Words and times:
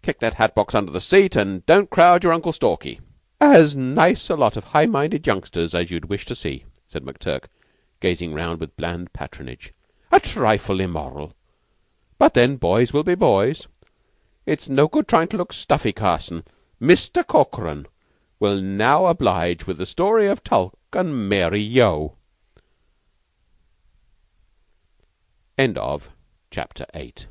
Kick 0.00 0.18
that 0.20 0.32
hat 0.40 0.54
box 0.54 0.74
under 0.74 0.90
the 0.90 0.98
seat, 0.98 1.36
an' 1.36 1.62
don't 1.66 1.90
crowd 1.90 2.24
your 2.24 2.32
Uncle 2.32 2.54
Stalky." 2.54 3.00
"As 3.38 3.76
nice 3.76 4.30
a 4.30 4.34
lot 4.34 4.56
of 4.56 4.64
high 4.64 4.86
minded 4.86 5.26
youngsters 5.26 5.74
as 5.74 5.90
you'd 5.90 6.06
wish 6.06 6.24
to 6.24 6.34
see," 6.34 6.64
said 6.86 7.02
McTurk, 7.04 7.48
gazing 8.00 8.32
round 8.32 8.60
with 8.60 8.74
bland 8.78 9.12
patronage. 9.12 9.74
"A 10.10 10.20
trifle 10.20 10.80
immoral, 10.80 11.34
but 12.18 12.32
then 12.32 12.56
boys 12.56 12.94
will 12.94 13.02
be 13.02 13.14
boys. 13.14 13.66
It's 14.46 14.70
no 14.70 14.88
good 14.88 15.06
tryin' 15.06 15.28
to 15.28 15.36
look 15.36 15.52
stuffy, 15.52 15.92
Carson. 15.92 16.44
Mister 16.80 17.22
Corkran 17.22 17.86
will 18.40 18.62
now 18.62 19.04
oblige 19.04 19.66
with 19.66 19.76
the 19.76 19.84
story 19.84 20.26
of 20.28 20.42
Tulke 20.42 20.74
an' 20.96 21.28
Mary 21.28 21.60
Yeo!" 21.60 22.16
S 25.58 25.74